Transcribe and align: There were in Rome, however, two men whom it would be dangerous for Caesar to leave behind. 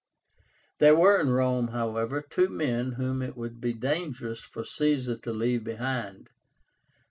There 0.79 0.95
were 0.95 1.19
in 1.21 1.29
Rome, 1.29 1.67
however, 1.67 2.23
two 2.27 2.49
men 2.49 2.93
whom 2.93 3.21
it 3.21 3.37
would 3.37 3.61
be 3.61 3.73
dangerous 3.73 4.39
for 4.39 4.63
Caesar 4.65 5.15
to 5.17 5.31
leave 5.31 5.63
behind. 5.63 6.31